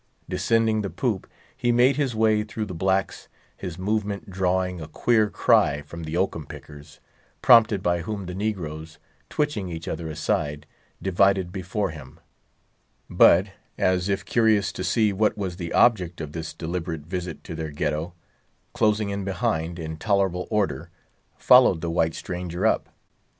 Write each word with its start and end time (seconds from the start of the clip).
Descending 0.27 0.81
the 0.81 0.89
poop, 0.89 1.29
he 1.55 1.71
made 1.71 1.95
his 1.95 2.15
way 2.15 2.41
through 2.41 2.65
the 2.65 2.73
blacks, 2.73 3.27
his 3.55 3.77
movement 3.77 4.31
drawing 4.31 4.81
a 4.81 4.87
queer 4.87 5.29
cry 5.29 5.83
from 5.83 6.05
the 6.05 6.17
oakum 6.17 6.47
pickers, 6.47 6.99
prompted 7.43 7.83
by 7.83 8.01
whom, 8.01 8.25
the 8.25 8.33
negroes, 8.33 8.97
twitching 9.29 9.69
each 9.69 9.87
other 9.87 10.09
aside, 10.09 10.65
divided 11.03 11.51
before 11.51 11.91
him; 11.91 12.19
but, 13.11 13.49
as 13.77 14.09
if 14.09 14.25
curious 14.25 14.71
to 14.71 14.83
see 14.83 15.13
what 15.13 15.37
was 15.37 15.57
the 15.57 15.71
object 15.71 16.19
of 16.19 16.31
this 16.31 16.51
deliberate 16.51 17.01
visit 17.05 17.43
to 17.43 17.53
their 17.53 17.69
Ghetto, 17.69 18.15
closing 18.73 19.11
in 19.11 19.23
behind, 19.23 19.77
in 19.77 19.97
tolerable 19.97 20.47
order, 20.49 20.89
followed 21.37 21.81
the 21.81 21.91
white 21.91 22.15
stranger 22.15 22.65
up. 22.65 22.89